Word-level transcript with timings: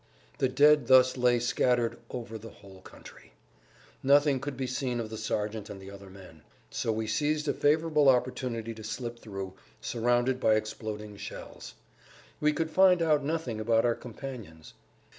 The 0.39 0.49
dead 0.49 0.87
thus 0.87 1.15
lay 1.15 1.37
scattered 1.37 1.99
over 2.09 2.39
the 2.39 2.49
whole 2.49 2.81
country. 2.81 3.33
Nothing 4.01 4.39
could 4.39 4.57
be 4.57 4.65
seen 4.65 4.99
of 4.99 5.11
the 5.11 5.15
sergeant 5.15 5.69
and[Pg 5.69 5.91
139] 5.91 5.91
the 5.91 5.93
other 5.93 6.09
men. 6.33 6.43
So 6.71 6.91
we 6.91 7.05
seized 7.05 7.47
a 7.47 7.53
favorable 7.53 8.09
opportunity 8.09 8.73
to 8.73 8.83
slip 8.83 9.19
through, 9.19 9.53
surrounded 9.79 10.39
by 10.39 10.55
exploding 10.55 11.17
shells. 11.17 11.75
We 12.39 12.51
could 12.51 12.71
find 12.71 12.99
out 13.03 13.23
nothing 13.23 13.59
about 13.59 13.85
our 13.85 13.93
companions. 13.93 14.73